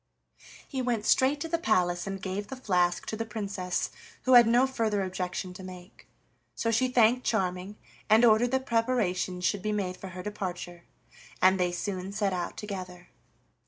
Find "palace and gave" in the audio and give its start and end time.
1.59-2.47